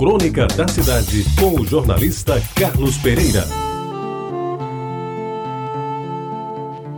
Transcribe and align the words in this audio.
Crônica 0.00 0.46
da 0.46 0.66
Cidade, 0.66 1.26
com 1.38 1.60
o 1.60 1.66
jornalista 1.66 2.42
Carlos 2.54 2.96
Pereira. 2.96 3.44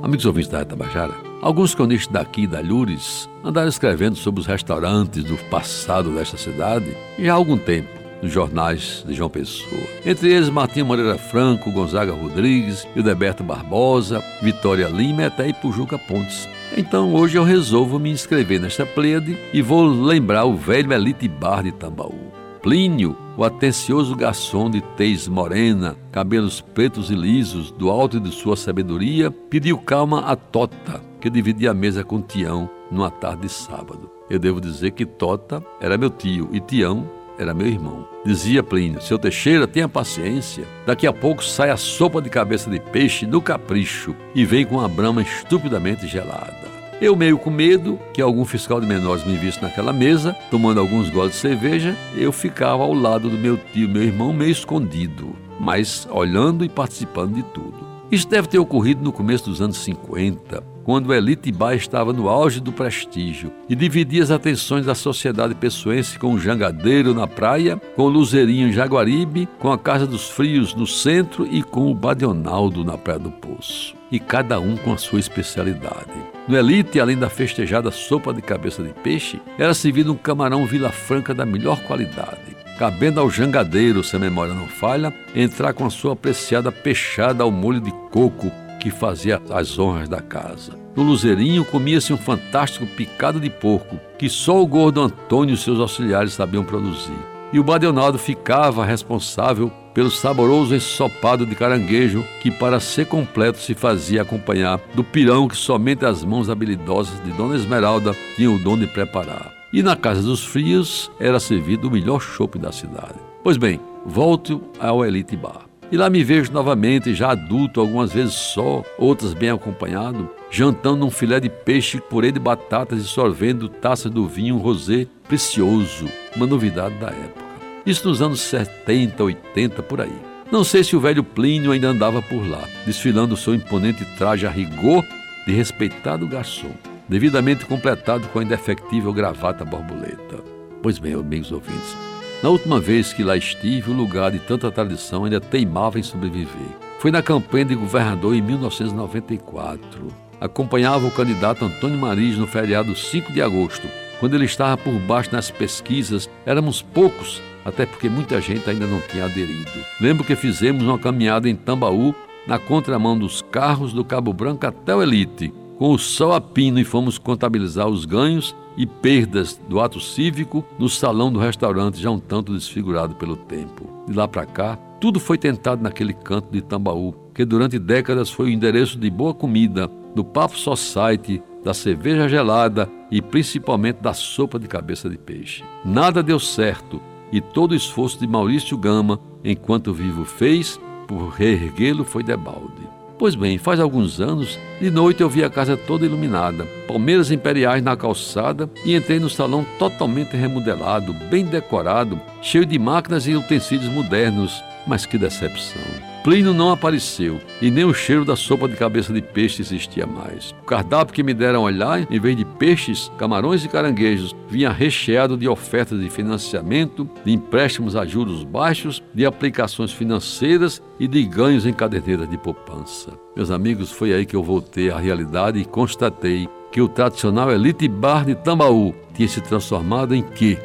Amigos 0.00 0.24
ouvintes 0.24 0.48
da 0.48 0.64
Tabajara, 0.64 1.14
alguns 1.42 1.74
cronistas 1.74 2.12
daqui 2.12 2.46
da 2.46 2.60
Lures 2.60 3.28
andaram 3.42 3.68
escrevendo 3.68 4.14
sobre 4.14 4.42
os 4.42 4.46
restaurantes 4.46 5.24
do 5.24 5.36
passado 5.50 6.14
desta 6.14 6.36
cidade 6.36 6.96
já 7.18 7.32
há 7.32 7.34
algum 7.34 7.58
tempo 7.58 7.88
nos 8.22 8.30
jornais 8.30 9.04
de 9.04 9.12
João 9.12 9.28
Pessoa. 9.28 9.82
Entre 10.06 10.30
eles, 10.32 10.48
Martinho 10.48 10.86
Moreira 10.86 11.18
Franco, 11.18 11.72
Gonzaga 11.72 12.12
Rodrigues, 12.12 12.86
Hildeberto 12.94 13.42
Barbosa, 13.42 14.22
Vitória 14.40 14.86
Lima 14.86 15.22
e 15.22 15.24
até 15.24 15.48
Ipujuca 15.48 15.98
Pontes. 15.98 16.48
Então 16.76 17.12
hoje 17.12 17.36
eu 17.36 17.42
resolvo 17.42 17.98
me 17.98 18.12
inscrever 18.12 18.60
nesta 18.60 18.86
pleiade 18.86 19.36
e 19.52 19.60
vou 19.60 19.84
lembrar 19.84 20.44
o 20.44 20.56
velho 20.56 20.92
Elite 20.92 21.26
Bar 21.26 21.64
de 21.64 21.72
Tambaú. 21.72 22.43
Plínio, 22.64 23.14
o 23.36 23.44
atencioso 23.44 24.16
garçom 24.16 24.70
de 24.70 24.80
tez 24.96 25.28
morena, 25.28 25.98
cabelos 26.10 26.62
pretos 26.62 27.10
e 27.10 27.14
lisos, 27.14 27.70
do 27.70 27.90
alto 27.90 28.18
de 28.18 28.30
sua 28.30 28.56
sabedoria, 28.56 29.30
pediu 29.30 29.76
calma 29.76 30.20
a 30.20 30.34
Tota, 30.34 31.02
que 31.20 31.28
dividia 31.28 31.72
a 31.72 31.74
mesa 31.74 32.02
com 32.02 32.22
Tião 32.22 32.70
numa 32.90 33.10
tarde 33.10 33.42
de 33.42 33.48
sábado. 33.50 34.10
Eu 34.30 34.38
devo 34.38 34.62
dizer 34.62 34.92
que 34.92 35.04
Tota 35.04 35.62
era 35.78 35.98
meu 35.98 36.08
tio 36.08 36.48
e 36.52 36.58
Tião 36.58 37.06
era 37.38 37.52
meu 37.52 37.66
irmão. 37.66 38.08
Dizia 38.24 38.62
Plínio: 38.62 39.02
Seu 39.02 39.18
Teixeira, 39.18 39.66
tenha 39.66 39.86
paciência. 39.86 40.66
Daqui 40.86 41.06
a 41.06 41.12
pouco 41.12 41.44
sai 41.44 41.68
a 41.68 41.76
sopa 41.76 42.22
de 42.22 42.30
cabeça 42.30 42.70
de 42.70 42.80
peixe 42.80 43.26
no 43.26 43.42
capricho 43.42 44.16
e 44.34 44.42
vem 44.46 44.64
com 44.64 44.80
a 44.80 44.88
brama 44.88 45.20
estupidamente 45.20 46.06
gelada. 46.06 46.73
Eu, 47.00 47.16
meio 47.16 47.36
com 47.36 47.50
medo 47.50 47.98
que 48.12 48.22
algum 48.22 48.44
fiscal 48.44 48.80
de 48.80 48.86
menores 48.86 49.24
me 49.24 49.36
visse 49.36 49.60
naquela 49.60 49.92
mesa, 49.92 50.34
tomando 50.50 50.80
alguns 50.80 51.10
goles 51.10 51.32
de 51.32 51.38
cerveja, 51.38 51.96
eu 52.16 52.30
ficava 52.30 52.82
ao 52.82 52.94
lado 52.94 53.28
do 53.28 53.36
meu 53.36 53.56
tio, 53.56 53.88
meu 53.88 54.02
irmão, 54.02 54.32
meio 54.32 54.52
escondido, 54.52 55.34
mas 55.58 56.06
olhando 56.10 56.64
e 56.64 56.68
participando 56.68 57.34
de 57.34 57.42
tudo. 57.42 57.84
Isso 58.10 58.28
deve 58.28 58.48
ter 58.48 58.58
ocorrido 58.58 59.02
no 59.02 59.12
começo 59.12 59.50
dos 59.50 59.60
anos 59.60 59.78
50, 59.78 60.73
quando 60.84 61.08
Bar 61.54 61.74
estava 61.74 62.12
no 62.12 62.28
auge 62.28 62.60
do 62.60 62.70
prestígio 62.70 63.50
e 63.68 63.74
dividia 63.74 64.22
as 64.22 64.30
atenções 64.30 64.84
da 64.84 64.94
sociedade 64.94 65.54
pessoense 65.54 66.18
com 66.18 66.34
o 66.34 66.38
Jangadeiro 66.38 67.14
na 67.14 67.26
praia, 67.26 67.80
com 67.96 68.02
o 68.02 68.08
Luzerinho 68.08 68.68
em 68.68 68.72
Jaguaribe, 68.72 69.48
com 69.58 69.72
a 69.72 69.78
Casa 69.78 70.06
dos 70.06 70.28
Frios 70.28 70.74
no 70.74 70.86
centro 70.86 71.48
e 71.50 71.62
com 71.62 71.90
o 71.90 71.94
Badionaldo 71.94 72.84
na 72.84 72.98
Praia 72.98 73.18
do 73.18 73.30
Poço. 73.30 73.94
E 74.12 74.20
cada 74.20 74.60
um 74.60 74.76
com 74.76 74.92
a 74.92 74.98
sua 74.98 75.18
especialidade. 75.18 76.12
No 76.46 76.56
Elite, 76.56 77.00
além 77.00 77.16
da 77.16 77.30
festejada 77.30 77.90
sopa 77.90 78.32
de 78.32 78.42
cabeça 78.42 78.82
de 78.82 78.92
peixe, 78.92 79.40
era 79.58 79.72
servido 79.72 80.12
um 80.12 80.16
camarão 80.16 80.66
Vila 80.66 80.92
Franca 80.92 81.34
da 81.34 81.46
melhor 81.46 81.80
qualidade 81.80 82.54
cabendo 82.78 83.20
ao 83.20 83.30
jangadeiro, 83.30 84.02
se 84.02 84.16
a 84.16 84.18
memória 84.18 84.52
não 84.52 84.66
falha, 84.66 85.14
entrar 85.32 85.72
com 85.72 85.86
a 85.86 85.90
sua 85.90 86.14
apreciada 86.14 86.72
peixada 86.72 87.44
ao 87.44 87.50
molho 87.50 87.80
de 87.80 87.92
coco 88.10 88.50
que 88.84 88.90
fazia 88.90 89.40
as 89.48 89.78
honras 89.78 90.10
da 90.10 90.20
casa. 90.20 90.78
No 90.94 91.02
Luzerinho 91.02 91.64
comia-se 91.64 92.12
um 92.12 92.18
fantástico 92.18 92.84
picado 92.84 93.40
de 93.40 93.48
porco 93.48 93.98
que 94.18 94.28
só 94.28 94.62
o 94.62 94.66
gordo 94.66 95.00
Antônio 95.00 95.54
e 95.54 95.56
seus 95.56 95.80
auxiliares 95.80 96.34
sabiam 96.34 96.62
produzir. 96.62 97.16
E 97.50 97.58
o 97.58 97.64
Badeonaldo 97.64 98.18
ficava 98.18 98.84
responsável 98.84 99.72
pelo 99.94 100.10
saboroso 100.10 100.74
ensopado 100.74 101.46
de 101.46 101.54
caranguejo 101.54 102.22
que, 102.42 102.50
para 102.50 102.78
ser 102.78 103.06
completo, 103.06 103.58
se 103.58 103.72
fazia 103.72 104.20
acompanhar 104.20 104.78
do 104.92 105.02
pirão 105.02 105.48
que 105.48 105.56
somente 105.56 106.04
as 106.04 106.22
mãos 106.22 106.50
habilidosas 106.50 107.22
de 107.24 107.32
Dona 107.32 107.56
Esmeralda 107.56 108.14
tinham 108.36 108.54
o 108.54 108.58
dom 108.58 108.76
de 108.76 108.86
preparar. 108.86 109.50
E 109.72 109.82
na 109.82 109.96
Casa 109.96 110.20
dos 110.20 110.44
Frios 110.44 111.10
era 111.18 111.40
servido 111.40 111.88
o 111.88 111.90
melhor 111.90 112.20
chope 112.20 112.58
da 112.58 112.70
cidade. 112.70 113.18
Pois 113.42 113.56
bem, 113.56 113.80
volto 114.04 114.60
ao 114.78 115.02
Elite 115.06 115.36
Bar. 115.36 115.73
E 115.94 115.96
lá 115.96 116.10
me 116.10 116.24
vejo 116.24 116.50
novamente, 116.50 117.14
já 117.14 117.30
adulto, 117.30 117.80
algumas 117.80 118.12
vezes 118.12 118.34
só, 118.34 118.82
outras 118.98 119.32
bem 119.32 119.50
acompanhado, 119.50 120.28
jantando 120.50 121.06
um 121.06 121.10
filé 121.10 121.38
de 121.38 121.48
peixe, 121.48 122.00
purê 122.00 122.32
de 122.32 122.40
batatas 122.40 122.98
e 122.98 123.04
sorvendo 123.04 123.68
taça 123.68 124.10
do 124.10 124.26
vinho 124.26 124.56
rosé 124.56 125.06
precioso, 125.28 126.08
uma 126.34 126.48
novidade 126.48 126.96
da 126.96 127.10
época. 127.10 127.44
Isso 127.86 128.08
nos 128.08 128.20
anos 128.20 128.40
70, 128.40 129.22
80, 129.22 129.84
por 129.84 130.00
aí. 130.00 130.18
Não 130.50 130.64
sei 130.64 130.82
se 130.82 130.96
o 130.96 131.00
velho 131.00 131.22
Plínio 131.22 131.70
ainda 131.70 131.90
andava 131.90 132.20
por 132.20 132.44
lá, 132.44 132.64
desfilando 132.84 133.36
seu 133.36 133.54
imponente 133.54 134.04
traje 134.18 134.48
a 134.48 134.50
rigor 134.50 135.04
de 135.46 135.52
respeitado 135.52 136.26
garçom, 136.26 136.74
devidamente 137.08 137.66
completado 137.66 138.26
com 138.30 138.40
a 138.40 138.42
indefectível 138.42 139.12
gravata 139.12 139.64
borboleta. 139.64 140.42
Pois 140.82 140.98
bem, 140.98 141.14
amigos 141.14 141.52
ouvintes, 141.52 141.96
na 142.44 142.50
última 142.50 142.78
vez 142.78 143.10
que 143.10 143.24
lá 143.24 143.38
estive, 143.38 143.90
o 143.90 143.94
lugar 143.94 144.30
de 144.30 144.38
tanta 144.38 144.70
tradição 144.70 145.24
ainda 145.24 145.40
teimava 145.40 145.98
em 145.98 146.02
sobreviver. 146.02 146.76
Foi 146.98 147.10
na 147.10 147.22
campanha 147.22 147.64
de 147.64 147.74
governador 147.74 148.34
em 148.34 148.42
1994. 148.42 150.08
Acompanhava 150.38 151.06
o 151.06 151.10
candidato 151.10 151.64
Antônio 151.64 151.96
Mariz 151.98 152.36
no 152.36 152.46
feriado 152.46 152.94
5 152.94 153.32
de 153.32 153.40
agosto. 153.40 153.88
Quando 154.20 154.34
ele 154.34 154.44
estava 154.44 154.76
por 154.76 154.92
baixo 154.92 155.32
nas 155.32 155.50
pesquisas, 155.50 156.28
éramos 156.44 156.82
poucos, 156.82 157.40
até 157.64 157.86
porque 157.86 158.10
muita 158.10 158.38
gente 158.42 158.68
ainda 158.68 158.86
não 158.86 159.00
tinha 159.00 159.24
aderido. 159.24 159.70
Lembro 159.98 160.22
que 160.22 160.36
fizemos 160.36 160.82
uma 160.82 160.98
caminhada 160.98 161.48
em 161.48 161.56
Tambaú, 161.56 162.14
na 162.46 162.58
contramão 162.58 163.18
dos 163.18 163.40
carros 163.40 163.94
do 163.94 164.04
Cabo 164.04 164.34
Branco 164.34 164.66
até 164.66 164.94
o 164.94 165.02
Elite, 165.02 165.50
com 165.78 165.92
o 165.92 165.98
sol 165.98 166.32
a 166.32 166.40
pino 166.40 166.78
e 166.78 166.84
fomos 166.84 167.18
contabilizar 167.18 167.88
os 167.88 168.04
ganhos 168.04 168.54
e 168.76 168.86
perdas 168.86 169.60
do 169.68 169.80
ato 169.80 170.00
cívico 170.00 170.64
no 170.78 170.88
salão 170.88 171.32
do 171.32 171.38
restaurante, 171.38 172.00
já 172.00 172.10
um 172.10 172.18
tanto 172.18 172.52
desfigurado 172.52 173.14
pelo 173.14 173.36
tempo. 173.36 173.88
De 174.06 174.14
lá 174.14 174.26
para 174.26 174.46
cá, 174.46 174.76
tudo 175.00 175.20
foi 175.20 175.38
tentado 175.38 175.82
naquele 175.82 176.12
canto 176.12 176.50
de 176.50 176.62
Tambaú, 176.62 177.14
que 177.34 177.44
durante 177.44 177.78
décadas 177.78 178.30
foi 178.30 178.46
o 178.46 178.50
endereço 178.50 178.98
de 178.98 179.10
boa 179.10 179.34
comida, 179.34 179.90
do 180.14 180.24
Papo 180.24 180.56
Society, 180.56 181.42
da 181.64 181.74
cerveja 181.74 182.28
gelada 182.28 182.88
e 183.10 183.20
principalmente 183.20 183.96
da 183.96 184.12
sopa 184.12 184.58
de 184.58 184.68
cabeça 184.68 185.08
de 185.08 185.18
peixe. 185.18 185.64
Nada 185.84 186.22
deu 186.22 186.38
certo 186.38 187.00
e 187.32 187.40
todo 187.40 187.72
o 187.72 187.74
esforço 187.74 188.18
de 188.20 188.26
Maurício 188.26 188.76
Gama, 188.76 189.18
enquanto 189.42 189.92
vivo 189.92 190.24
fez, 190.24 190.78
por 191.08 191.30
reerguê-lo 191.30 192.04
foi 192.04 192.22
debalde. 192.22 192.93
Pois 193.16 193.34
bem, 193.34 193.58
faz 193.58 193.78
alguns 193.78 194.20
anos, 194.20 194.58
de 194.80 194.90
noite 194.90 195.22
eu 195.22 195.30
vi 195.30 195.44
a 195.44 195.50
casa 195.50 195.76
toda 195.76 196.04
iluminada, 196.04 196.66
palmeiras 196.86 197.30
imperiais 197.30 197.82
na 197.82 197.96
calçada 197.96 198.68
e 198.84 198.94
entrei 198.94 199.20
no 199.20 199.30
salão 199.30 199.64
totalmente 199.78 200.36
remodelado, 200.36 201.12
bem 201.12 201.44
decorado, 201.44 202.20
cheio 202.42 202.66
de 202.66 202.78
máquinas 202.78 203.26
e 203.26 203.34
utensílios 203.34 203.88
modernos. 203.88 204.62
Mas 204.86 205.06
que 205.06 205.16
decepção! 205.16 206.13
Plínio 206.24 206.54
não 206.54 206.70
apareceu 206.70 207.38
e 207.60 207.70
nem 207.70 207.84
o 207.84 207.92
cheiro 207.92 208.24
da 208.24 208.34
sopa 208.34 208.66
de 208.66 208.74
cabeça 208.76 209.12
de 209.12 209.20
peixe 209.20 209.60
existia 209.60 210.06
mais. 210.06 210.52
O 210.62 210.64
cardápio 210.64 211.14
que 211.14 211.22
me 211.22 211.34
deram 211.34 211.64
olhar, 211.64 212.10
em 212.10 212.18
vez 212.18 212.34
de 212.34 212.46
peixes, 212.46 213.12
camarões 213.18 213.62
e 213.62 213.68
caranguejos, 213.68 214.34
vinha 214.48 214.72
recheado 214.72 215.36
de 215.36 215.46
ofertas 215.46 216.00
de 216.00 216.08
financiamento, 216.08 217.06
de 217.26 217.30
empréstimos 217.30 217.94
a 217.94 218.06
juros 218.06 218.42
baixos, 218.42 219.02
de 219.12 219.26
aplicações 219.26 219.92
financeiras 219.92 220.82
e 220.98 221.06
de 221.06 221.22
ganhos 221.24 221.66
em 221.66 221.74
caderneiras 221.74 222.30
de 222.30 222.38
poupança. 222.38 223.12
Meus 223.36 223.50
amigos, 223.50 223.92
foi 223.92 224.14
aí 224.14 224.24
que 224.24 224.34
eu 224.34 224.42
voltei 224.42 224.90
à 224.90 224.96
realidade 224.96 225.58
e 225.58 225.64
constatei 225.66 226.48
que 226.72 226.80
o 226.80 226.88
tradicional 226.88 227.52
Elite 227.52 227.86
Bar 227.86 228.24
de 228.24 228.34
Tambaú 228.34 228.94
tinha 229.12 229.28
se 229.28 229.42
transformado 229.42 230.14
em 230.14 230.22
quê? 230.22 230.56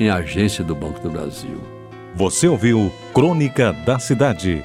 Em 0.00 0.10
agência 0.10 0.64
do 0.64 0.74
Banco 0.74 0.98
do 0.98 1.10
Brasil. 1.10 1.60
Você 2.16 2.48
ouviu 2.48 2.92
Crônica 3.14 3.72
da 3.72 4.00
Cidade 4.00 4.64